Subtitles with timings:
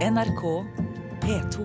[0.00, 0.42] NRK
[1.20, 1.64] P2.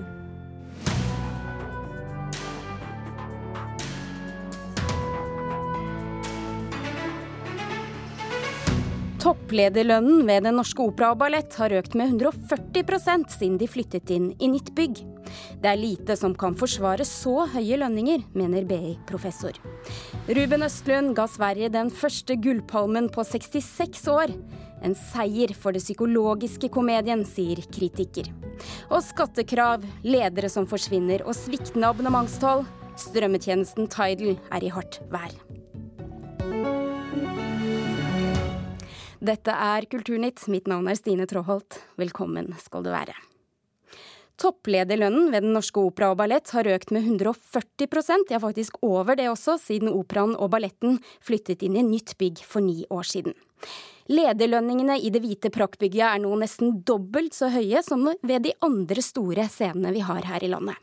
[9.24, 14.34] Topplederlønnen ved Den norske opera og ballett har økt med 140 siden de flyttet inn
[14.36, 15.00] i nytt bygg.
[15.64, 19.56] Det er lite som kan forsvare så høye lønninger, mener BI-professor.
[20.28, 24.36] Ruben Østlund ga Sverige den første gullpalmen på 66 år.
[24.84, 28.32] En seier for det psykologiske komedien, sier kritiker.
[28.90, 32.66] Og skattekrav, ledere som forsvinner og sviktende abonnementstall.
[33.00, 35.36] Strømmetjenesten Tidal er i hardt vær.
[39.26, 40.44] Dette er Kulturnytt.
[40.54, 41.80] Mitt navn er Stine Tråholt.
[41.98, 43.16] Velkommen skal du være.
[44.36, 49.30] Topplederlønnen ved Den norske opera og ballett har økt med 140% ja faktisk over det
[49.32, 53.36] også, siden operaen og balletten flyttet inn i nytt bygg for ni år siden.
[54.06, 59.02] Lederlønningene i det hvite praktbygget er nå nesten dobbelt så høye som ved de andre
[59.02, 60.78] store scenene vi har her i landet.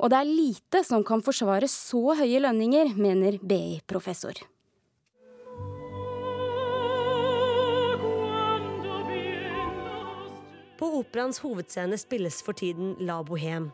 [0.00, 4.40] Og det er lite som kan forsvare så høye lønninger, mener BI-professor.
[10.80, 13.68] På operaens hovedscene spilles for tiden La Bohème.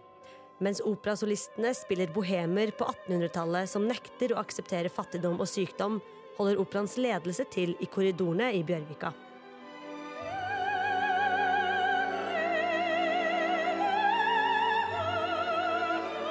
[0.58, 6.00] Mens operasolistene spiller bohemer på 1800-tallet som nekter å akseptere fattigdom og sykdom,
[6.38, 9.12] holder operaens ledelse til i korridorene i Bjørvika.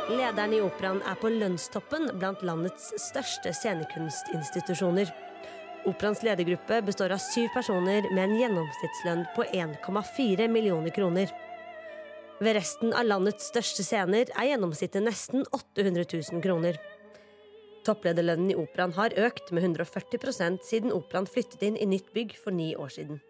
[0.05, 5.09] Lederen i operaen er på lønnstoppen blant landets største scenekunstinstitusjoner.
[5.89, 11.33] Operaens ledergruppe består av syv personer med en gjennomsnittslønn på 1,4 millioner kroner.
[12.37, 16.77] Ved resten av landets største scener er gjennomsnittet nesten 800 000 kroner.
[17.85, 22.55] Topplederlønnen i operaen har økt med 140% siden operaen flyttet inn i nytt bygg for
[22.55, 23.21] ni år siden.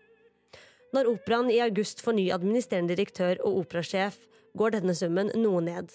[0.95, 4.17] Når operaen i august får ny administrerende direktør og operasjef,
[4.55, 5.91] går denne summen noe ned.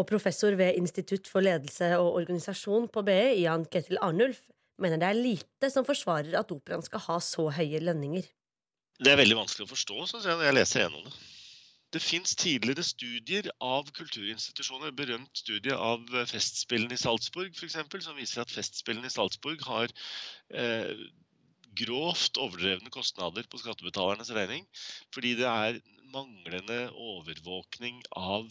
[0.00, 4.40] Og professor ved Institutt for ledelse og organisasjon på BI, Jan Ketil Arnulf,
[4.80, 8.24] mener det er lite som forsvarer at operaen skal ha så høye lønninger.
[9.00, 11.12] Det er veldig vanskelig å forstå, syns jeg, når jeg leser gjennom det.
[11.90, 18.44] Det fins tidligere studier av kulturinstitusjoner, berømt studie av Festspillene i Salzburg f.eks., som viser
[18.44, 19.90] at Festspillene i Salzburg har
[20.54, 20.92] eh,
[21.80, 24.66] grovt overdrevne kostnader på skattebetalernes regning.
[25.14, 25.80] Fordi det er
[26.14, 28.50] manglende overvåkning av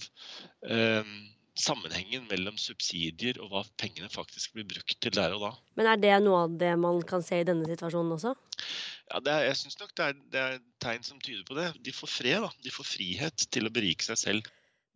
[0.68, 1.16] eh,
[1.60, 5.52] sammenhengen mellom subsidier og hva pengene faktisk blir brukt til der og da.
[5.80, 8.36] Men er det noe av det man kan se i denne situasjonen også?
[9.10, 11.70] Ja, er, jeg syns nok det er, det er, tegn som tyder på det.
[11.86, 12.52] De får fred, da.
[12.64, 14.50] De får frihet til å berike seg selv.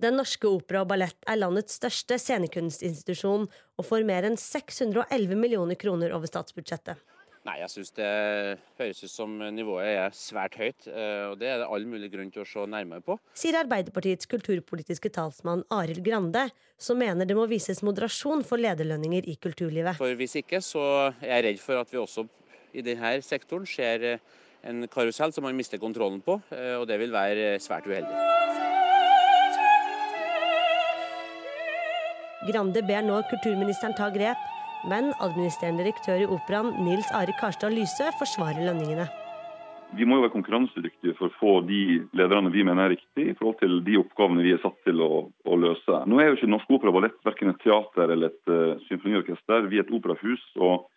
[0.04, 5.80] Den norske opera og ballett er landets største scenekunstinstitusjon og får mer enn 611 millioner
[5.80, 7.00] kroner over statsbudsjettet.
[7.44, 8.10] Nei, jeg syns det
[8.80, 12.30] høres ut som nivået er svært høyt, eh, og det er det all mulig grunn
[12.32, 13.18] til å se nærmere på.
[13.36, 16.46] Sier Arbeiderpartiets kulturpolitiske talsmann Arild Grande,
[16.80, 20.00] som mener det må vises moderasjon for lederlønninger i kulturlivet.
[20.00, 20.86] For Hvis ikke, så
[21.20, 22.24] er jeg redd for at vi også
[22.72, 24.24] i denne sektoren ser eh,
[24.64, 28.16] en karusell som man mister kontrollen på, eh, og det vil være svært uheldig.
[32.48, 34.53] Grande ber nå kulturministeren ta grep,
[34.90, 39.08] men administrerende direktør i operaen Nils Are Karstad Lysø forsvarer lønningene.
[39.94, 43.36] Vi må jo være konkurransedyktige for å få de lederne vi mener er riktige i
[43.38, 46.00] forhold til de oppgavene vi er satt til å, å løse.
[46.10, 49.70] Nå er jo ikke Norsk Opera og Ballett verken et teater eller et uh, symfoniorkester.
[49.70, 50.48] Vi er et operahus.
[50.58, 50.90] og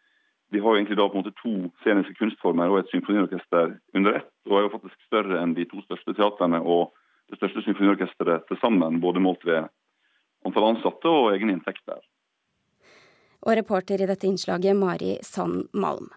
[0.55, 4.21] vi har jo egentlig da på en måte to sceniske kunstformer og et symfoniorkester under
[4.23, 4.31] ett.
[4.47, 6.95] Og er jo faktisk større enn de to største teatrene og
[7.29, 9.67] det største symfoniorkesteret til sammen, både målt ved
[10.47, 11.99] antall ansatte og egne inntekter.
[13.47, 16.11] Og reporter i dette innslaget Mari Sand Malm.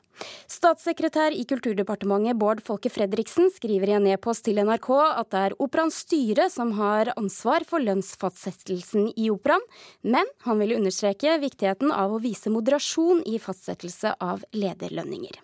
[0.50, 5.57] Statssekretær i Kulturdepartementet Bård Folke Fredriksen skriver i en e-post til NRK at det er
[5.63, 9.63] Operaens styre som har ansvar for lønnsfastsettelsen i operaen,
[10.01, 15.39] men han vil understreke viktigheten av å vise moderasjon i fastsettelse av lederlønninger.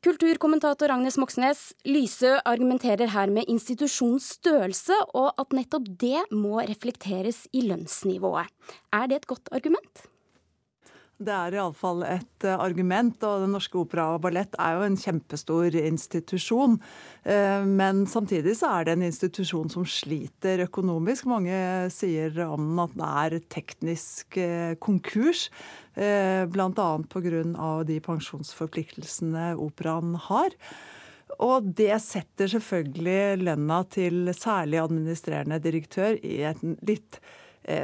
[0.00, 7.42] Kulturkommentator Agnes Moxnes, Lysø argumenterer her med institusjonens størrelse, og at nettopp det må reflekteres
[7.52, 8.48] i lønnsnivået.
[8.96, 10.08] Er det et godt argument?
[11.20, 14.96] Det er iallfall et eh, argument, og Den Norske Opera og Ballett er jo en
[14.96, 16.78] kjempestor institusjon.
[17.28, 21.28] Eh, men samtidig så er det en institusjon som sliter økonomisk.
[21.28, 21.58] Mange
[21.92, 25.50] sier om den at det er teknisk eh, konkurs.
[26.00, 26.70] Bl.a.
[27.12, 27.42] pga.
[27.84, 30.54] de pensjonsforpliktelsene operaen har.
[31.44, 37.20] Og det setter selvfølgelig lønna til særlig administrerende direktør i et litt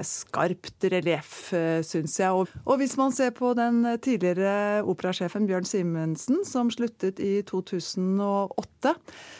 [0.06, 2.46] skarpt relieff, eh, syns jeg.
[2.64, 8.96] Og, hvis man ser på den tidligere operasjefen Bjørn Simensen, som sluttet i 2008,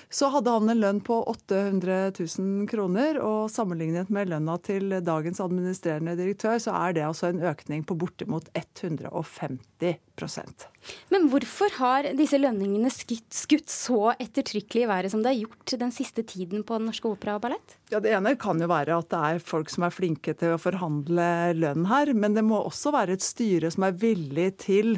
[0.09, 3.19] så hadde han en lønn på 800 000 kroner.
[3.23, 7.99] Og sammenlignet med lønna til dagens administrerende direktør, så er det altså en økning på
[7.99, 10.67] bortimot 150%
[11.13, 15.93] Men hvorfor har disse lønningene skutt så ettertrykkelig i været som det har gjort den
[15.95, 17.77] siste tiden på Den norske opera og ballett?
[17.91, 20.59] Ja, Det ene kan jo være at det er folk som er flinke til å
[20.59, 22.11] forhandle lønn her.
[22.19, 24.97] Men det må også være et styre som er villig til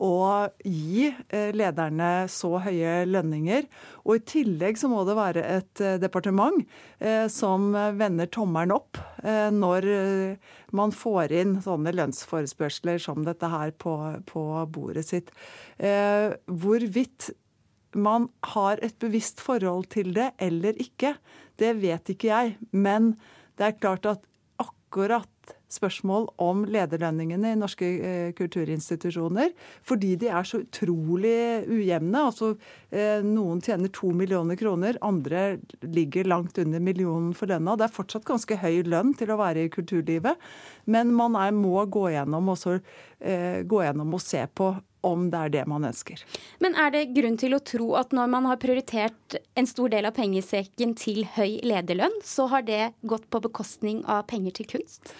[0.00, 3.66] å gi eh, lederne så høye lønninger.
[4.06, 6.62] Og i tillegg så må det være et eh, departement
[6.96, 9.84] eh, som vender tommelen opp når
[10.72, 13.92] man får inn sånne lønnsforespørsler som dette her på,
[14.24, 15.28] på bordet sitt.
[15.76, 17.28] Hvorvidt
[17.92, 21.14] man har et bevisst forhold til det eller ikke,
[21.60, 22.56] det vet ikke jeg.
[22.72, 23.14] Men
[23.60, 24.26] det er klart at
[24.60, 25.28] akkurat
[25.70, 29.52] spørsmål om lederlønningene i norske eh, kulturinstitusjoner.
[29.86, 32.24] Fordi de er så utrolig ujevne.
[32.26, 32.52] Altså,
[32.90, 37.76] eh, noen tjener to millioner kroner, andre ligger langt under millionen for lønna.
[37.78, 40.50] Det er fortsatt ganske høy lønn til å være i kulturlivet,
[40.90, 42.80] men man er, må gå gjennom, også,
[43.20, 44.72] eh, gå gjennom og se på
[45.06, 46.22] om det er det man ønsker.
[46.62, 50.08] Men er det grunn til å tro at når man har prioritert en stor del
[50.08, 55.14] av pengesekken til høy lederlønn, så har det gått på bekostning av penger til kunst?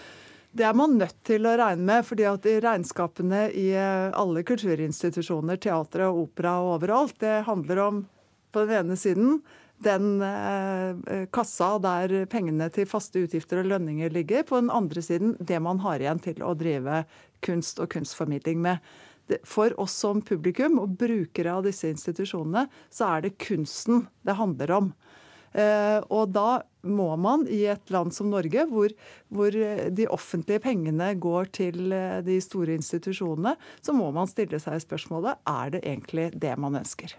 [0.51, 4.43] Det er man nødt til å regne med, fordi at i regnskapene i eh, alle
[4.47, 8.01] kulturinstitusjoner, teatre og opera og overalt, det handler om
[8.51, 9.39] på den ene siden
[9.81, 14.45] den eh, kassa der pengene til faste utgifter og lønninger ligger.
[14.45, 17.05] På den andre siden det man har igjen til å drive
[17.45, 18.83] kunst og kunstformidling med.
[19.47, 24.75] For oss som publikum og brukere av disse institusjonene, så er det kunsten det handler
[24.79, 24.93] om.
[25.53, 28.93] Eh, og da må man i et land som Norge, hvor,
[29.35, 29.51] hvor,
[29.91, 35.43] de offentlige pengene går til eh, de store institusjonene, så må man stille seg spørsmålet
[35.51, 37.17] er det egentlig det man ønsker.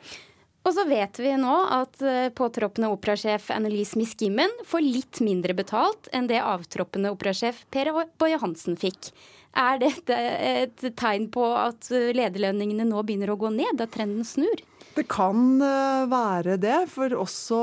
[0.61, 6.09] Og så vet vi nå at eh, påtroppende operasjef Annelise Miskimmen får litt mindre betalt
[6.13, 7.89] enn det avtroppende operasjef Per
[8.21, 9.09] Boje Hansen fikk.
[9.57, 14.61] Er dette et tegn på at lederlønningene nå begynner å gå ned, da trenden snur?
[14.91, 17.59] Det kan eh, være det, for også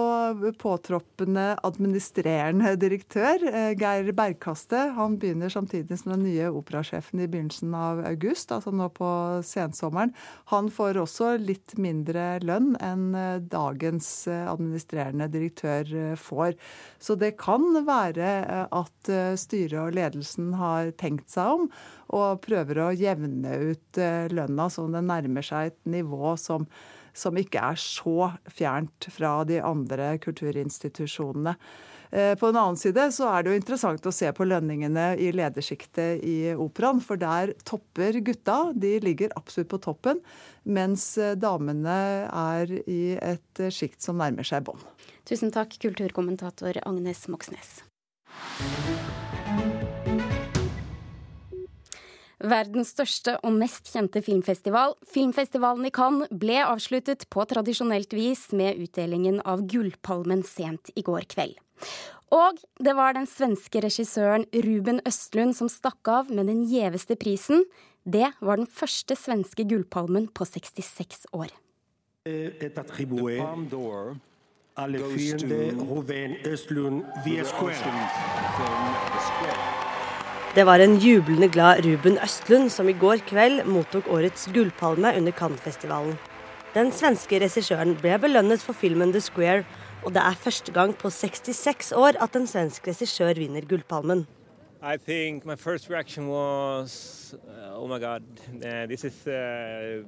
[0.56, 7.74] påtroppende administrerende direktør, eh, Geir Bergkaste, han begynner samtidig som den nye operasjefen i begynnelsen
[7.76, 9.10] av august, altså nå på
[9.44, 10.14] sensommeren.
[10.54, 16.56] Han får også litt mindre lønn enn eh, dagens administrerende direktør får.
[16.96, 21.68] Så det kan være at styret og ledelsen har tenkt seg om
[22.08, 24.00] og prøver å jevne ut
[24.32, 26.68] lønna så den nærmer seg et nivå som
[27.18, 31.56] som ikke er så fjernt fra de andre kulturinstitusjonene.
[32.10, 35.28] Eh, på den annen side så er det jo interessant å se på lønningene i
[35.36, 37.02] ledersjiktet i operaen.
[37.04, 38.72] For der topper gutta.
[38.74, 40.22] De ligger absolutt på toppen.
[40.64, 44.80] Mens eh, damene er i et sjikt som nærmer seg bånn.
[45.28, 47.82] Tusen takk, kulturkommentator Agnes Moxnes.
[52.38, 58.78] Verdens største og mest kjente filmfestival, filmfestivalen i Cannes, ble avsluttet på tradisjonelt vis med
[58.78, 61.58] utdelingen av Gullpalmen sent i går kveld.
[62.34, 67.64] Og det var den svenske regissøren Ruben Østlund som stakk av med den gjeveste prisen.
[68.04, 71.50] Det var den første svenske gullpalmen på 66 år.
[72.28, 73.40] Et attribué
[74.78, 77.78] à le film de Ruben Östlund, The Square.
[80.58, 85.30] Det var en jublende glad Ruben Østlund som i går kveld mottok årets gullpalme under
[85.32, 86.16] Cannes-festivalen.
[86.74, 89.62] Den svenske regissøren ble belønnet for filmen The Square,
[90.02, 94.26] og det er første gang på 66 år at en svensk regissør vinner gullpalmen.
[94.82, 98.26] I think my first reaction was, uh, oh my God,
[98.66, 100.02] uh, this is uh,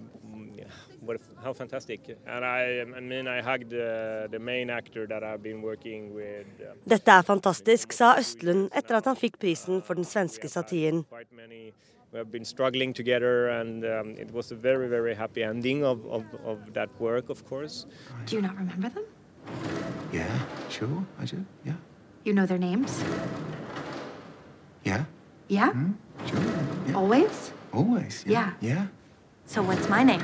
[1.11, 2.01] what, how fantastic.
[2.27, 6.47] And I, I mean, I hugged uh, the main actor that I've been working with.
[6.61, 11.05] Um, Dette er fantastisk, sa Østlund etter at han fikk prisen for den svenske satiren.
[12.13, 16.05] We have been struggling together, and um, it was a very, very happy ending of,
[16.07, 17.87] of, of that work, of course.
[18.27, 19.05] Do you not remember them?
[20.13, 20.27] Yeah,
[20.69, 21.79] sure, I do, yeah.
[22.25, 22.99] You know their names?
[24.83, 25.05] Yeah.
[25.47, 25.71] Yeah?
[25.71, 25.95] Mm,
[26.27, 26.41] sure.
[26.89, 26.97] Yeah.
[26.97, 27.53] Always?
[27.73, 28.55] Always, yeah.
[28.61, 28.75] yeah.
[28.75, 28.87] yeah.
[29.47, 30.23] So what's my name?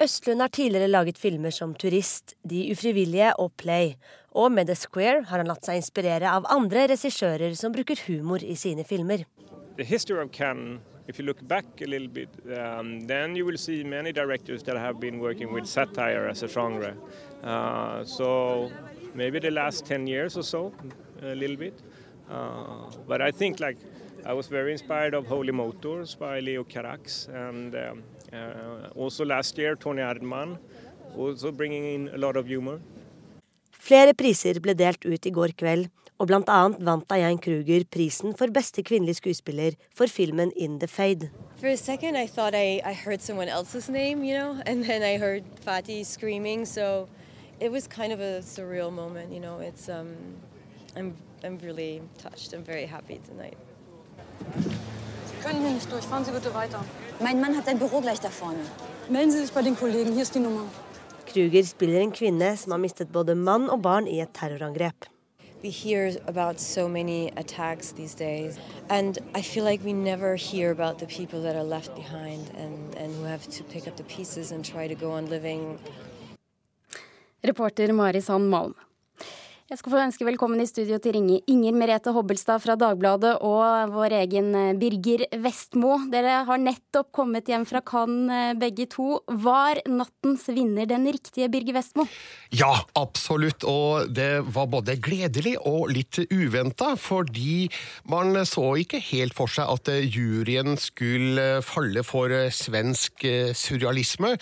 [0.00, 3.98] Østlund har tidligere laget filmer som Turist, De ufrivillige og Play.
[4.32, 8.40] Og med The Square har han latt seg inspirere av andre regissører som bruker humor
[8.40, 9.26] i sine filmer.
[11.08, 14.76] If you look back a little bit, um, then you will see many directors that
[14.76, 16.94] have been working with satire as a genre.
[17.42, 18.70] Uh, so
[19.14, 20.72] maybe the last 10 years or so,
[21.22, 21.74] a little bit.
[22.30, 23.76] Uh, but I think like
[24.24, 28.02] I was very inspired of Holy Motors by Leo Carax, and um,
[28.94, 30.58] also last year Tony Erdmann,
[31.16, 32.80] also bringing in a lot of humor.
[33.70, 35.88] Flere priser ble delt ut i går kveld,
[36.20, 40.86] og blant annet vant Diane Kruger prisen for beste kvinnelige skuespiller for filmen In the
[40.86, 41.30] Fade.
[41.56, 45.02] For a second, I thought I, I heard someone else's name, you know, and then
[45.02, 46.66] I heard Fatih screaming.
[46.66, 47.08] So
[47.58, 49.60] it was kind of a surreal moment, you know.
[49.60, 50.14] It's um,
[50.96, 52.52] I'm I'm really touched.
[52.52, 53.56] I'm very happy tonight.
[55.26, 56.04] Sie können hier nicht durch.
[56.04, 56.84] Fahren Sie bitte weiter.
[57.22, 58.64] Mein Mann hat sein Büro gleich da vorne.
[59.10, 60.12] Melden Sie sich bei den Kollegen.
[60.12, 60.64] Hier ist die Nummer.
[61.26, 65.04] Kruger spiller en kvinne som har mistet både mann og barn i et terrorangrep.
[65.62, 68.58] We hear about so many attacks these days,
[68.88, 72.94] and I feel like we never hear about the people that are left behind and,
[72.96, 75.78] and who have to pick up the pieces and try to go on living.
[77.44, 78.74] Reporter Mari Sand Malm.
[79.70, 83.92] Jeg skal få ønske velkommen i studio til Ringe Inger Merete Hobbelstad fra Dagbladet og
[83.94, 85.92] vår egen eh, Birger Vestmo.
[86.10, 89.20] Dere har nettopp kommet hjem fra Cannes eh, begge to.
[89.30, 92.08] Var nattens vinner den riktige, Birger Vestmo?
[92.50, 93.62] Ja, absolutt.
[93.62, 97.70] Og det var både gledelig og litt uventa, fordi
[98.10, 103.22] man så ikke helt for seg at eh, juryen skulle falle for svensk
[103.54, 104.34] surrealisme,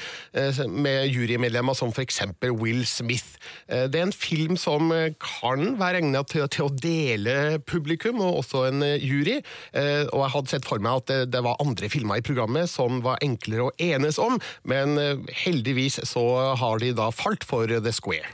[0.73, 2.23] med jurymedlemmer som f.eks.
[2.49, 3.37] Will Smith.
[3.69, 4.89] Det er en film som
[5.23, 9.39] kan være egnet til, til, å dele publikum, og også en eh, jury.
[9.73, 12.71] Eh, og jeg hadde sett for meg at det, det, var andre filmer i programmet
[12.71, 16.25] som var enklere å enes om, men eh, heldigvis så
[16.59, 18.31] har de da falt for The Square.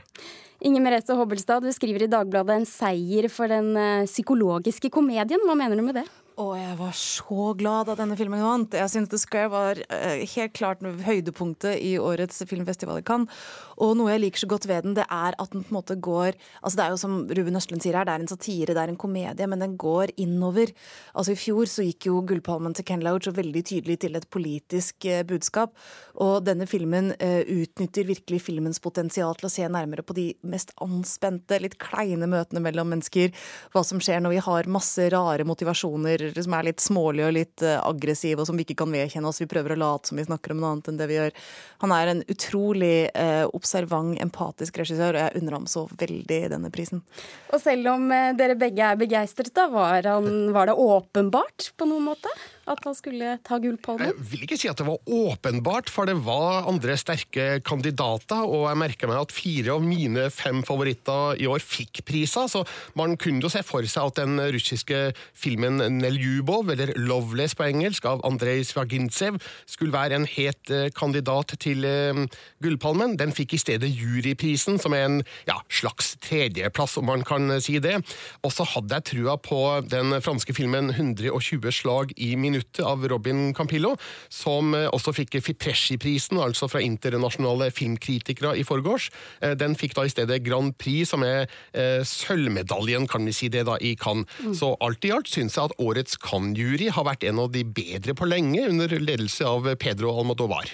[0.64, 3.75] Inger Merete Hobbelstad, du skriver i Dagbladet en seier for den
[4.09, 5.43] psykologiske komedien.
[5.45, 6.07] Hva mener du med det?
[6.35, 8.73] Og jeg var så glad da denne filmen vant.
[8.75, 13.31] Jeg synes The Square var uh, helt klart høydepunktet i årets filmfestival i Cannes.
[13.79, 15.97] Og noe jeg liker så godt ved den, det er at den på en måte
[15.99, 18.83] går Altså Det er jo som Ruben Østlund sier her, det er en satire, det
[18.83, 20.73] er en komedie, men den går innover.
[21.14, 25.07] Altså I fjor så gikk jo Gullpalmen til Ken Lauch veldig tydelig til et politisk
[25.07, 25.75] uh, budskap.
[26.19, 30.75] Og denne filmen uh, utnytter virkelig filmens potensial til å se nærmere på de mest
[30.83, 33.31] anspente, litt kleine møtene mellom mennesker.
[33.71, 37.64] Hva som skjer når vi har masse rare motivasjoner som er litt smålige og litt
[37.66, 39.43] uh, aggressive, og som vi ikke kan vedkjenne oss.
[39.43, 41.37] Vi prøver å late som vi snakker om noe annet enn det vi gjør.
[41.85, 46.71] Han er en utrolig eh, observant, empatisk regissør, og jeg unner ham så veldig denne
[46.75, 47.02] prisen.
[47.52, 51.88] Og selv om uh, dere begge er begeistret, da, var, han, var det åpenbart på
[51.90, 52.33] noen måte?
[52.71, 54.11] At han skulle ta Gullpalmen?
[54.11, 58.44] Jeg vil ikke si at det var åpenbart, for det var andre sterke kandidater.
[58.44, 62.49] Og jeg merker meg at fire av mine fem favoritter i år fikk priser.
[62.50, 62.64] Så
[62.99, 65.02] man kunne jo se for seg at den russiske
[65.37, 71.56] filmen Neljubov, eller Loveless på engelsk, av Andrej Svagintsev, skulle være en het eh, kandidat
[71.61, 72.25] til uh,
[72.64, 73.18] Gullpalmen.
[73.21, 77.78] Den fikk i stedet juryprisen, som er en ja, slags tredjeplass, om man kan si
[77.83, 77.99] det.
[78.44, 83.09] Og så hadde jeg trua på den franske filmen 120 slag i min minuttet av
[83.09, 83.95] Robin Campillo,
[84.29, 89.11] som eh, også fikk Fipresci-prisen, altså fra internasjonale filmkritikere i forgårs.
[89.41, 93.51] Eh, den fikk da i stedet Grand Prix, som er eh, sølvmedaljen, kan vi si
[93.53, 94.31] det, da, i Cannes.
[94.45, 94.55] Mm.
[94.55, 98.15] Så alt i alt syns jeg at årets Cannes-jury har vært en av de bedre
[98.17, 100.71] på lenge, under ledelse av Pedro Almodovar.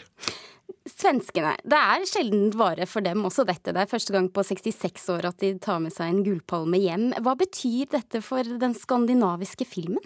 [0.88, 1.54] Svenskene.
[1.64, 3.72] Det er sjelden vare for dem også dette.
[3.74, 7.10] Det er første gang på 66 år at de tar med seg en gullpalme hjem.
[7.24, 10.02] Hva betyr dette for den skandinaviske filmen?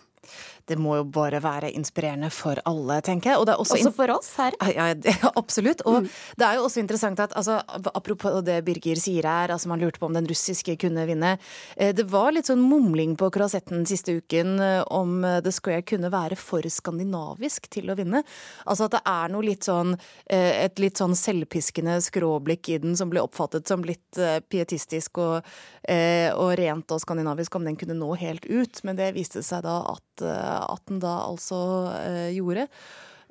[0.71, 3.41] Det må jo bare være inspirerende for alle, tenker jeg.
[3.43, 4.57] også, også for oss her?
[4.73, 5.83] Ja, ja absolutt.
[5.85, 6.09] Og mm.
[6.41, 7.59] det er jo også interessant at altså,
[7.93, 11.35] apropos det Birger sier her, altså man lurte på om den russiske kunne vinne.
[11.77, 15.85] Eh, det var litt sånn mumling på Croisetten siste uken eh, om eh, The Square
[15.89, 18.25] kunne være for skandinavisk til å vinne.
[18.65, 19.95] Altså at det er noe litt sånn
[20.35, 24.19] et litt sånn selvpiskende skråblikk i den som ble oppfattet som litt
[24.51, 25.47] pietistisk og,
[26.39, 28.81] og rent og skandinavisk, om den kunne nå helt ut.
[28.87, 30.25] Men det viste seg da at
[30.63, 31.59] at den da altså
[31.99, 32.69] eh, gjorde.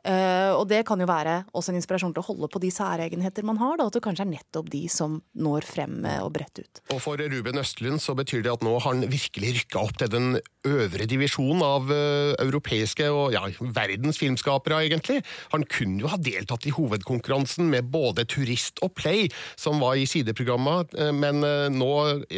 [0.03, 3.45] Uh, og det kan jo være også en inspirasjon til å holde på de særegenheter
[3.47, 3.77] man har.
[3.79, 6.81] Da, at det kanskje er nettopp de som når frem og bredt ut.
[6.91, 10.11] Og For Ruben Østlund så betyr det at nå har han virkelig rykka opp til
[10.11, 10.27] den
[10.67, 13.45] øvre divisjonen av uh, europeiske og ja,
[13.75, 15.21] verdens filmskapere, egentlig.
[15.55, 19.29] Han kunne jo ha deltatt i hovedkonkurransen med både Turist og Play,
[19.59, 21.93] som var i sideprogrammet, uh, men nå,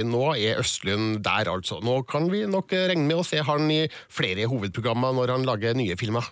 [0.06, 1.82] nå, er Østlund der, altså.
[1.86, 5.78] Nå kan vi nok regne med å se han i flere hovedprogrammer når han lager
[5.78, 6.30] nye filmer.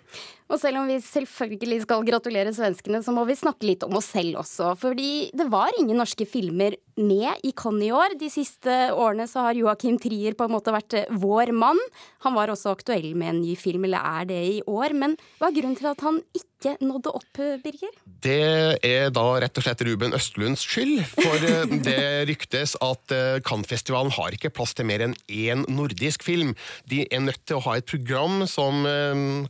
[0.54, 4.12] Og selv om vi selvfølgelig skal gratulere svenskene, så må vi snakke litt om oss
[4.14, 4.76] selv også.
[4.78, 8.16] Fordi det var ingen norske filmer med i Cannes i år.
[8.20, 11.80] De siste årene så har Joakim Trier på en måte vært eh, vår mann.
[12.26, 14.96] Han var også aktuell med en ny film, eller er det i år.
[14.98, 17.92] Men hva er grunnen til at han ikke nådde opp, Birger?
[18.24, 21.02] Det er da rett og slett Ruben Østlunds skyld.
[21.18, 26.24] For eh, det ryktes at eh, Cannes-festivalen har ikke plass til mer enn én nordisk
[26.26, 26.54] film.
[26.90, 28.86] De er nødt til å ha et program som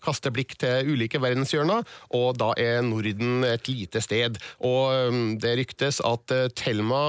[0.04, 1.86] kaster blikk til ulike verdenshjørner,
[2.16, 4.38] og da er Norden et lite sted.
[4.66, 7.04] Og det ryktes at Thelma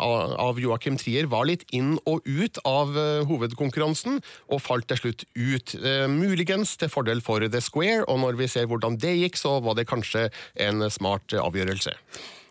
[0.00, 4.20] av Joakim Trier var litt inn og ut av eh, hovedkonkurransen,
[4.50, 5.76] og falt til slutt ut.
[5.80, 9.58] Eh, muligens til fordel for The Square, og når vi ser hvordan det gikk, så
[9.64, 10.28] var det kanskje
[10.60, 11.96] en smart avgjørelse.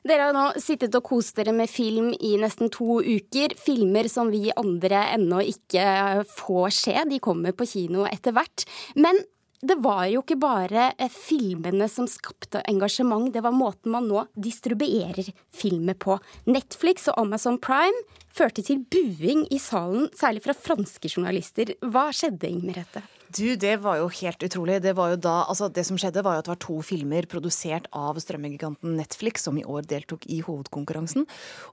[0.07, 3.55] Dere har nå sittet og kost dere med film i nesten to uker.
[3.59, 6.95] Filmer som vi andre ennå ikke får se.
[7.09, 8.63] De kommer på kino etter hvert.
[8.95, 9.19] Men
[9.61, 14.23] det var jo ikke bare eh, filmene som skapte engasjement, det var måten man nå
[14.39, 16.15] distribuerer filmer på.
[16.47, 21.75] Netflix og Amazon Prime førte til buing i salen, særlig fra franske journalister.
[21.83, 23.03] Hva skjedde, Inger Merete?
[23.37, 24.79] Du, Det var jo helt utrolig.
[24.81, 27.27] Det, var jo da, altså det som skjedde, var jo at det var to filmer
[27.29, 31.27] produsert av strømmegiganten Netflix som i år deltok i hovedkonkurransen.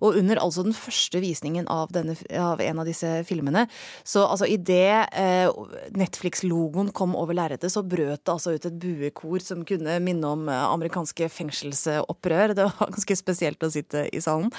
[0.04, 3.64] Og under altså den første visningen av, denne, av en av disse filmene,
[4.04, 5.48] så altså idet eh,
[5.96, 10.44] Netflix-logoen kom over lerretet, så brøt det altså ut et buekor som kunne minne om
[10.52, 12.52] eh, amerikanske fengselsopprør.
[12.52, 14.52] Det var ganske spesielt å sitte i salen.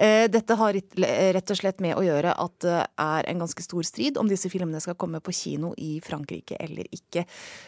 [0.00, 3.84] Eh, dette har rett og slett med å gjøre at det er en ganske stor
[3.84, 7.24] strid om disse filmene skal komme på kino i Frankrike Frankrike eller ikke.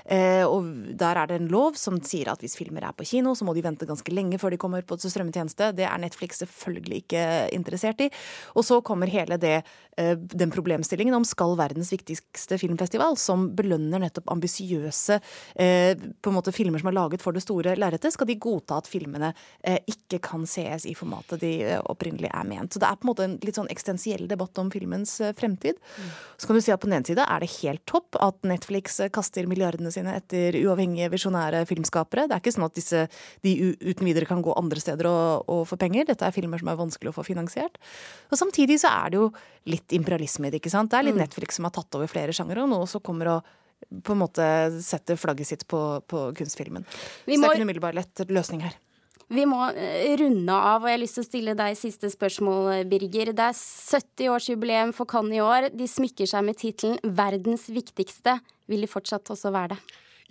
[0.06, 0.64] Eh, og
[0.98, 3.54] der er det en lov som sier at hvis filmer er på kino, så må
[3.54, 5.72] de vente ganske lenge før de kommer på strømmetjeneste.
[5.76, 8.10] Det er Netflix selvfølgelig ikke interessert i.
[8.56, 9.62] Og så kommer hele det,
[9.96, 15.20] eh, den problemstillingen om skal verdens viktigste filmfestival, som belønner nettopp ambisiøse
[15.56, 15.96] eh,
[16.52, 19.32] filmer som er laget for det store lerretet, skal de godta at filmene
[19.88, 22.72] ikke kan sees i formatet de opprinnelig er ment.
[22.72, 25.78] Så det er på en måte en litt sånn eksistensiell debatt om filmens fremtid.
[26.36, 29.00] Så kan du si at på den ene side er det helt topp at Netflix
[29.14, 32.28] kaster milliardene sine etter uavhengige, visjonære filmskapere.
[32.28, 33.06] Det er ikke sånn at disse,
[33.46, 36.06] de uten videre kan gå andre steder og, og få penger.
[36.12, 37.80] Dette er filmer som er vanskelig å få finansiert.
[38.30, 39.32] Og samtidig så er det jo
[39.72, 40.92] litt imperialisme i det, ikke sant.
[40.92, 41.24] Det er litt mm.
[41.24, 43.50] Netflix som har tatt over flere sjangere, og nå også kommer og
[44.06, 44.44] på en måte
[44.84, 46.86] setter flagget sitt på, på kunstfilmen.
[47.26, 48.76] Vi så det er ikke en umiddelbar lett løsning her.
[49.32, 52.82] Vi må eh, runde av, og jeg har lyst til å stille deg siste spørsmål,
[52.90, 53.32] Birger.
[53.32, 55.70] Det er 70-årsjubileum for Cannes i år.
[55.72, 58.38] De smykker seg med tittelen 'Verdens viktigste'.
[58.68, 59.80] Vil de fortsatt også være det?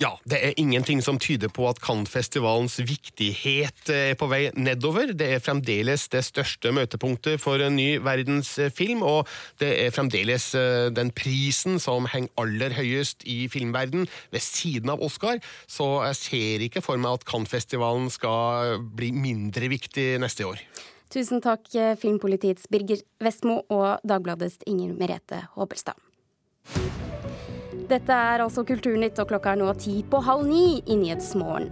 [0.02, 5.12] Ja, det er ingenting som tyder på at Cannes-festivalens viktighet er på vei nedover.
[5.14, 9.30] Det er fremdeles det største møtepunktet for en ny verdensfilm, og
[9.62, 15.06] det er fremdeles eh, den prisen som henger aller høyest i filmverden, ved siden av
[15.06, 15.38] Oscar.
[15.70, 20.66] Så jeg ser ikke for meg at Cannes-festivalen skal bli mindre viktig neste år.
[21.14, 26.00] Tusen takk, eh, Filmpolitiets Birger Vestmo og Dagbladets Inger Merete Håbelstad.
[27.92, 31.72] Dette er altså Kulturnytt, og klokka er nå ti på halv ni i Nyhetsmorgen.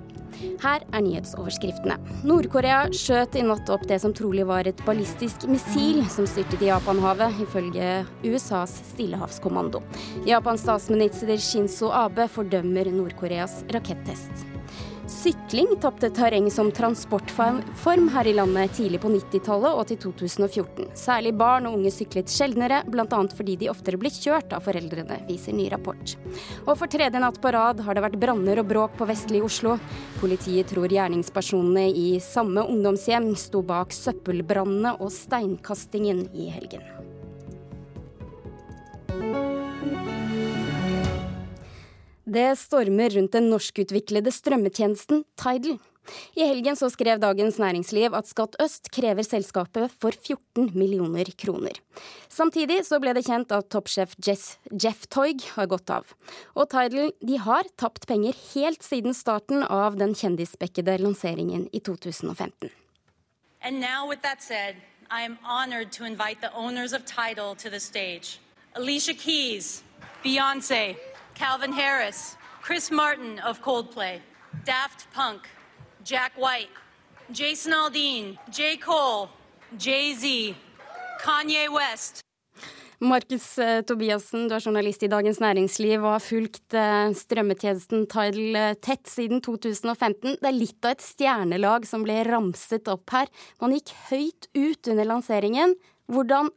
[0.60, 1.96] Her er nyhetsoverskriftene.
[2.28, 6.70] Nord-Korea skjøt i natt opp det som trolig var et ballistisk missil som styrtet i
[6.70, 7.90] Japanhavet, ifølge
[8.24, 9.82] USAs stillehavskommando.
[10.28, 14.48] Japans statsminister Shinzo Abe fordømmer Nord-Koreas rakettest.
[15.10, 20.92] Sykling tapte terreng som transportform her i landet tidlig på 90-tallet og til 2014.
[20.94, 23.22] Særlig barn og unge syklet sjeldnere, bl.a.
[23.34, 26.14] fordi de oftere ble kjørt av foreldrene, viser ny rapport.
[26.68, 29.80] Og for tredje natt på rad har det vært branner og bråk på vestlige Oslo.
[30.22, 36.86] Politiet tror gjerningspersonene i samme ungdomshjem sto bak søppelbrannene og steinkastingen i helgen.
[42.30, 45.80] Det stormer rundt den norskutviklede strømmetjenesten Tidal.
[46.38, 51.80] I helgen så skrev Dagens Næringsliv at Skatt Øst krever selskapet for 14 millioner kroner.
[52.30, 56.14] Samtidig så ble det kjent at toppsjef Jeff Toig har gått av.
[56.54, 62.70] Og Tidal de har tapt penger helt siden starten av den kjendisspekkede lanseringen i 2015.
[63.62, 64.76] And now with that said,
[65.10, 66.52] I am honored to invite the
[67.06, 68.40] Tidal to the.
[68.76, 69.84] Alicia Keys,
[70.24, 70.96] Beyoncé,
[71.40, 74.20] Calvin Harris, Chris Martin of Coldplay,
[74.66, 75.48] Daft Punk,
[76.04, 76.70] Jack White,
[77.32, 78.76] Jason Aldean, J.
[78.76, 79.30] Cole,
[79.78, 80.54] Jay-Z,
[81.24, 82.20] Kanye West.
[83.00, 88.60] Markus eh, Tobiassen, du er journalist i Dagens Næringsliv og har fulgt eh, strømmetjenesten Tidal
[88.60, 90.36] eh, tett siden 2015.
[90.42, 93.32] Det er litt av et stjernelag som ble ramset opp her.
[93.64, 95.80] Man gikk høyt ut under lanseringen.
[96.12, 96.52] Hvordan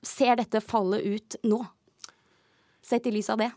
[0.00, 1.60] ser dette fallet ut nå?
[2.86, 3.50] Sett i lys av det?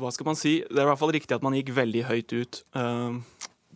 [0.00, 0.60] Hva skal man si?
[0.66, 2.62] Det er i hvert fall riktig at man gikk veldig høyt ut.
[2.78, 3.22] Ehm,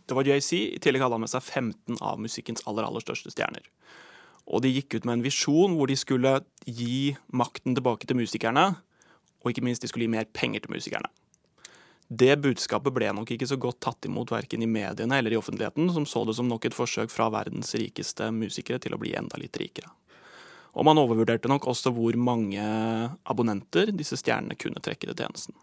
[0.05, 0.51] det var JC.
[0.75, 3.65] I tillegg hadde han med seg 15 av musikkens aller, aller største stjerner.
[4.45, 6.37] Og de gikk ut med en visjon hvor de skulle
[6.69, 8.71] gi makten tilbake til musikerne.
[9.41, 11.09] Og ikke minst de skulle gi mer penger til musikerne.
[12.05, 15.89] Det budskapet ble nok ikke så godt tatt imot verken i mediene eller i offentligheten,
[15.93, 19.39] som så det som nok et forsøk fra verdens rikeste musikere til å bli enda
[19.41, 19.89] litt rikere.
[20.75, 22.63] Og man overvurderte nok også hvor mange
[23.23, 25.55] abonnenter disse stjernene kunne trekke til tjenesten.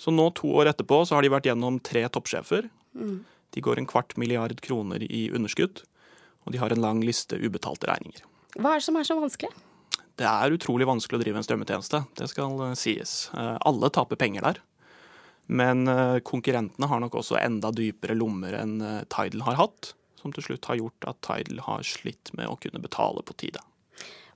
[0.00, 2.70] Så nå, to år etterpå, så har de vært gjennom tre toppsjefer.
[2.96, 3.18] Mm.
[3.52, 5.82] De går en kvart milliard kroner i underskudd,
[6.46, 8.24] og de har en lang liste ubetalte regninger.
[8.56, 9.52] Hva er det som er så vanskelig?
[10.20, 13.14] Det er utrolig vanskelig å drive en strømmetjeneste, det skal eh, sies.
[13.36, 14.60] Eh, Alle taper penger der.
[15.50, 18.78] Men eh, konkurrentene har nok også enda dypere lommer enn
[19.12, 22.82] Tidal har hatt, som til slutt har gjort at Tidal har slitt med å kunne
[22.84, 23.64] betale på tide.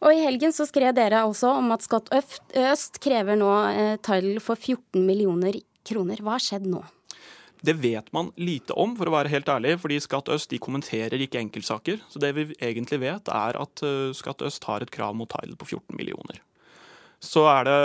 [0.05, 4.37] Og i helgen så skrev dere altså om at Skatt Øst, krever nå eh, Tidal
[4.45, 6.21] for 14 millioner kroner.
[6.21, 6.83] Hva har skjedd nå?
[7.65, 11.23] Det vet man lite om, for å være helt ærlig, fordi Skatt Øst de kommenterer
[11.25, 12.03] ikke enkeltsaker.
[12.13, 15.57] Så det vi egentlig vet, er at eh, Skatt Øst har et krav mot Tidal
[15.57, 16.43] på 14 millioner.
[17.25, 17.81] Så er det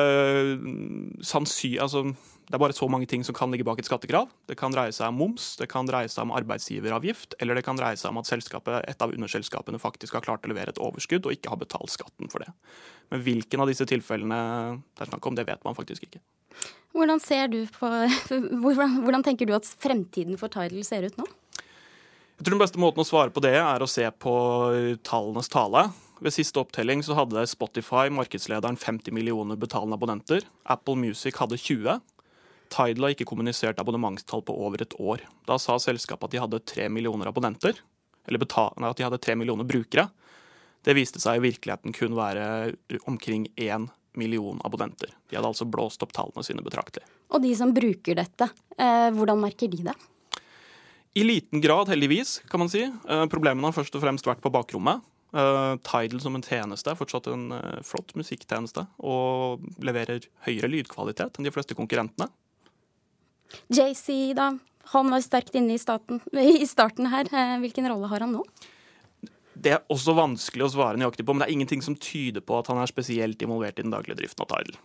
[0.59, 2.09] mm, sannsynlig Altså,
[2.49, 4.31] det er bare så mange ting som kan ligge bak et skattekrav.
[4.49, 7.77] Det kan dreie seg om moms, det kan dreie seg om arbeidsgiveravgift, eller det kan
[7.77, 11.35] dreie seg om at et av underselskapene faktisk har klart å levere et overskudd og
[11.35, 12.49] ikke har betalt skatten for det.
[13.13, 14.41] Men hvilken av disse tilfellene
[14.81, 16.23] det er snakk om, det vet man faktisk ikke.
[16.97, 17.85] Hvordan, ser du på,
[18.65, 21.29] hvordan, hvordan tenker du at fremtiden for Tidal ser ut nå?
[22.39, 24.33] Jeg tror den beste måten å svare på det er å se på
[25.05, 25.91] tallenes tale.
[26.23, 30.47] Ved siste opptelling så hadde Spotify, markedslederen, 50 millioner betalende abonnenter.
[30.65, 31.99] Apple Music hadde 20.
[32.69, 35.23] Tidal har ikke kommunisert abonnementstall på over et år.
[35.49, 37.81] Da sa selskapet at de hadde tre millioner abonnenter.
[38.29, 40.09] Eller nei, at de hadde tre millioner brukere.
[40.85, 42.75] Det viste seg i virkeligheten kun være
[43.09, 45.11] omkring én million abonnenter.
[45.29, 47.05] De hadde altså blåst opp tallene sine betraktelig.
[47.33, 49.95] Og de som bruker dette, eh, hvordan merker de det?
[51.17, 52.83] I liten grad, heldigvis, kan man si.
[52.83, 55.01] Eh, problemene har først og fremst vært på bakrommet.
[55.29, 57.51] Uh, Tidal som en tjeneste er fortsatt en
[57.85, 62.31] flott musikktjeneste og leverer høyere lydkvalitet enn de fleste konkurrentene.
[63.73, 64.51] JC, da.
[64.93, 67.29] Han var sterkt inne i, staten, i starten her.
[67.33, 68.43] Uh, hvilken rolle har han nå?
[69.59, 72.61] Det er også vanskelig å svare nøyaktig på, men det er ingenting som tyder på
[72.61, 74.79] at han er spesielt involvert i den daglige driften av Tidal.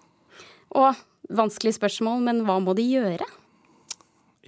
[0.74, 3.29] Og vanskelig spørsmål, men hva må de gjøre?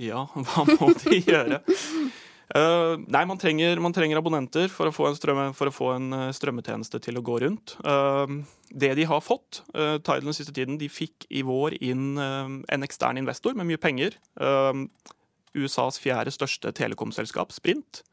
[0.03, 1.61] Ja, hva må de gjøre?
[2.55, 6.13] Uh, nei, man trenger, man trenger, abonnenter for å få en, strømme, å få en
[6.15, 7.75] uh, strømmetjeneste til å gå rundt.
[7.83, 12.15] Uh, det de har fått, uh, Tidal den siste tiden, de fikk i vår inn
[12.17, 14.15] en ekstern investor med mye penger.
[15.57, 18.05] USAs fjerde største telekomselskap, Sprint.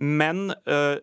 [0.00, 0.52] Men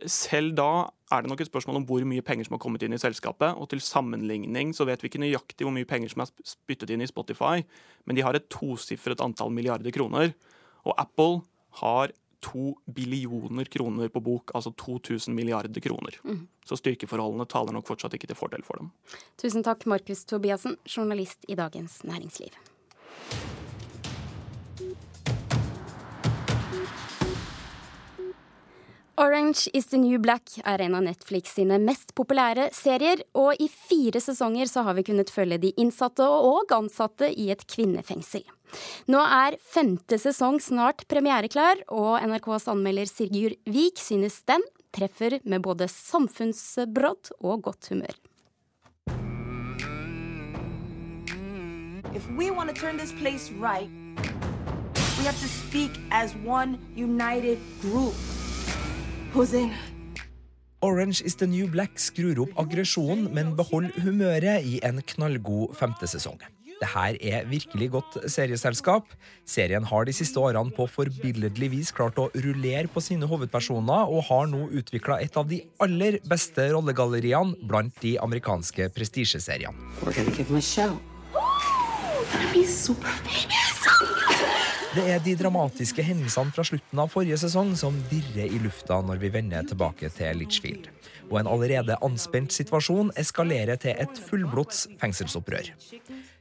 [0.09, 0.69] selv da
[1.13, 3.57] er det nok et spørsmål om hvor mye penger som har kommet inn i selskapet.
[3.59, 7.03] Og til sammenligning så vet vi ikke nøyaktig hvor mye penger som er spyttet inn
[7.03, 7.65] i Spotify,
[8.07, 10.33] men de har et tosifret antall milliarder kroner.
[10.87, 11.41] Og Apple
[11.81, 16.19] har to billioner kroner på bok, altså 2000 milliarder kroner.
[16.23, 16.47] Mm.
[16.65, 18.91] Så styrkeforholdene taler nok fortsatt ikke til fordel for dem.
[19.41, 22.53] Tusen takk, Markus Tobiassen, journalist i Dagens Næringsliv.
[29.19, 33.65] Orange is the New Black er en av Netflix sine mest populære serier, og i
[33.65, 38.45] fire sesonger så har vi kunnet følge de innsatte og ansatte i et kvinnefengsel.
[39.07, 44.63] Nå er femte sesong snart premiereklar, og NRKs anmelder Sigurd Vik synes den
[44.95, 48.15] treffer med både samfunnsbrodd og godt humør.
[52.15, 53.89] If we want to turn this place right,
[55.19, 58.15] we have to speak as one united group.
[59.33, 59.71] Hossein.
[60.81, 66.07] Orange is the New Black skrur opp aggresjonen, men beholder humøret i en knallgod femte
[66.09, 66.41] sesong.
[66.77, 69.09] Det her er virkelig godt serieselskap.
[69.47, 74.27] Serien har de siste årene på forbilledlig vis klart å rullere på sine hovedpersoner, og
[74.29, 79.73] har nå utvikla et av de aller beste rollegalleriene blant de amerikanske prestisjeseriene.
[84.97, 89.19] Det er de dramatiske hendelsene fra slutten av forrige sesong som dirrer i lufta når
[89.21, 90.87] vi vender tilbake til Litchfield.
[91.27, 95.71] Og en allerede anspent situasjon eskalerer til et fullblods fengselsopprør.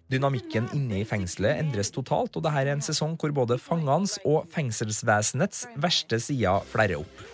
[0.06, 4.46] Dynamikken inne i fengselet endres totalt, og dette er en sesong hvor både fangenes og
[4.54, 7.24] fengselsvesenets verste sider flerrer opp.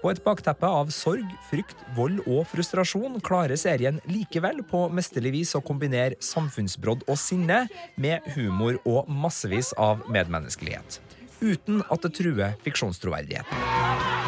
[0.00, 5.52] På et bakteppe av sorg, frykt, vold og frustrasjon klarer serien likevel på mesterlig vis
[5.58, 7.66] å kombinere samfunnsbrodd og sinne
[8.00, 11.02] med humor og massevis av medmenneskelighet.
[11.42, 14.19] Uten at det truer fiksjonstroverdigheten.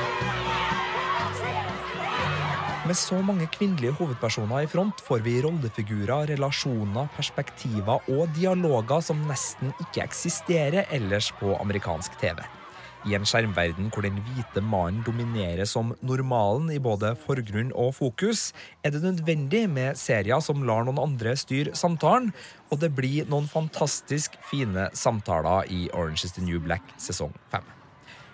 [2.83, 9.21] Med så mange kvinnelige hovedpersoner i front får vi rollefigurer, relasjoner, perspektiver og dialoger som
[9.29, 12.40] nesten ikke eksisterer ellers på amerikansk TV.
[13.07, 18.49] I en skjermverden hvor den hvite mannen dominerer som normalen i både forgrunn og fokus,
[18.83, 22.33] er det nødvendig med serier som lar noen andre styre samtalen,
[22.75, 27.82] og det blir noen fantastisk fine samtaler i Orange is the New Black sesong 5.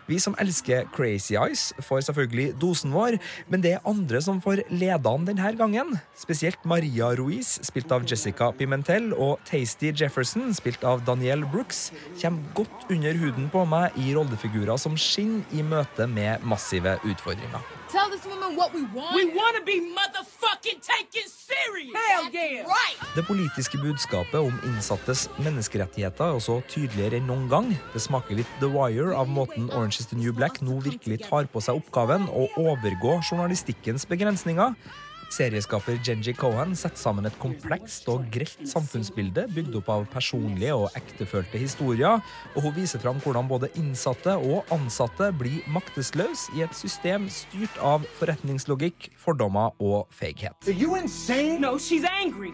[0.08, 3.18] Vi som elsker Crazy Eyes, får selvfølgelig dosen vår,
[3.52, 5.98] men det er andre som får ledene denne gangen.
[6.16, 11.90] Spesielt Maria Ruiz, spilt av Jessica Pimentel, og Tasty Jefferson, spilt av Danielle Brooks,
[12.22, 17.77] kommer godt under huden på meg i rollefigurer som skinner i møte med massive utfordringer.
[17.88, 19.14] Tell this woman what we want.
[19.14, 21.96] We want to be motherfucking taken serious.
[21.96, 22.66] Hell yeah.
[22.68, 22.96] Right.
[23.14, 27.70] Det politiske budskapet om innsattes menneskerettigheter er også tydeligere enn noen gang.
[27.94, 31.48] Det smaker litt The Wire av måten Orange is the New Black nå virkelig tar
[31.48, 34.76] på seg oppgaven å overgå journalistikkens begrensninger.
[35.30, 40.96] Serieskaper Genji Cohan setter sammen et komplekst og grelt samfunnsbilde bygd opp av personlige og
[40.98, 42.22] ektefølte historier,
[42.54, 47.76] og hun viser fram hvordan både innsatte og ansatte blir maktesløse i et system styrt
[47.84, 50.56] av forretningslogikk, fordommer og feighet.
[51.58, 52.52] No, she's angry.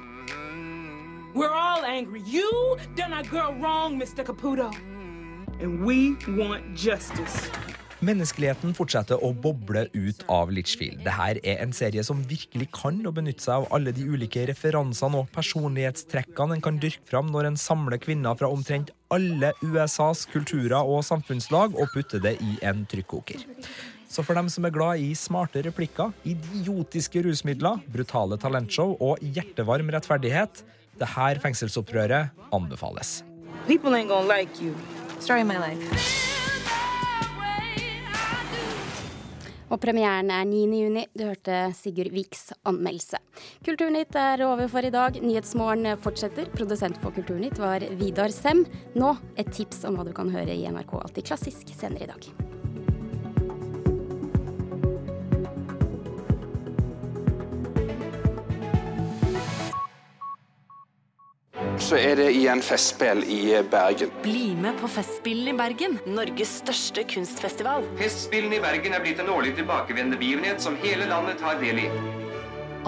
[1.35, 2.23] We're all angry.
[2.27, 4.25] You done our girl wrong, Mr.
[4.25, 4.71] Caputo.
[5.61, 7.51] And we want justice.
[8.03, 11.05] Menneskeligheten fortsetter å boble ut av Litchfield.
[11.07, 15.21] Dette er en serie som virkelig kan å benytte seg av alle de ulike referansene
[15.21, 20.83] og personlighetstrekkene en kan dyrke fram når en samler kvinner fra omtrent alle USAs kulturer
[20.83, 23.47] og samfunnslag og putter det i en trykkoker.
[24.11, 29.91] Så for dem som er glad i smarte replikker, idiotiske rusmidler, brutale talentshow og hjertevarm
[29.95, 30.63] rettferdighet,
[30.99, 33.23] det her fengselsopprøret anbefales.
[33.67, 34.75] People ain't gonna like you.
[35.21, 36.34] Story of my life.
[39.75, 40.61] Og premieren er 9.
[40.79, 41.03] juni.
[41.19, 43.19] Du hørte Sigurd Viks anmeldelse.
[43.67, 45.19] Kulturnytt er over for i dag.
[45.19, 46.47] Nyhetsmorgen fortsetter.
[46.55, 48.63] Produsent for Kulturnytt var Vidar Sem.
[48.95, 52.44] Nå et tips om hva du kan høre i NRK Alltid klassisk senere i dag.
[61.85, 64.13] Så er det igjen festspill i Bergen.
[64.25, 67.85] Bli med på Festspillene i Bergen, Norges største kunstfestival.
[67.99, 71.85] Festspillene i Bergen er blitt en årlig tilbakevendende begivenhet som hele landet tar del i.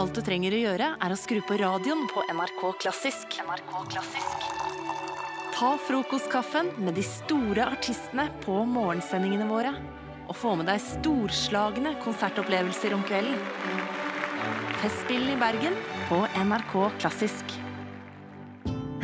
[0.00, 3.36] Alt du trenger å gjøre, er å skru på radioen på NRK Klassisk.
[3.44, 4.48] NRK Klassisk.
[5.58, 9.74] Ta frokostkaffen med de store artistene på morgensendingene våre.
[10.24, 13.36] Og få med deg storslagne konsertopplevelser om kvelden.
[14.80, 17.58] Festspillene i Bergen på NRK Klassisk.